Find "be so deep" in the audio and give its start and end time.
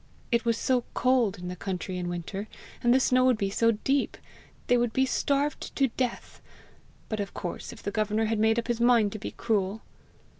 3.37-4.17